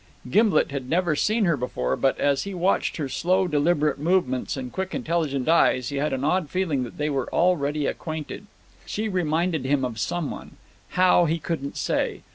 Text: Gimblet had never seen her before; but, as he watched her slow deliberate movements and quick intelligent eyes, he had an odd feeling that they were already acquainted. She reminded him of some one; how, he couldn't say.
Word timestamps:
Gimblet 0.27 0.71
had 0.71 0.89
never 0.89 1.15
seen 1.15 1.45
her 1.45 1.55
before; 1.55 1.95
but, 1.95 2.19
as 2.19 2.41
he 2.41 2.55
watched 2.55 2.97
her 2.97 3.07
slow 3.07 3.47
deliberate 3.47 3.99
movements 3.99 4.57
and 4.57 4.71
quick 4.73 4.95
intelligent 4.95 5.47
eyes, 5.47 5.89
he 5.89 5.97
had 5.97 6.11
an 6.11 6.23
odd 6.23 6.49
feeling 6.49 6.81
that 6.85 6.97
they 6.97 7.11
were 7.11 7.31
already 7.31 7.85
acquainted. 7.85 8.47
She 8.87 9.07
reminded 9.07 9.63
him 9.63 9.85
of 9.85 9.99
some 9.99 10.31
one; 10.31 10.57
how, 10.97 11.25
he 11.25 11.37
couldn't 11.37 11.77
say. 11.77 12.21